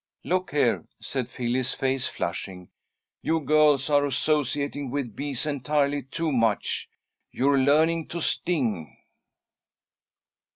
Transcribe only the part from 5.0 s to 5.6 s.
bees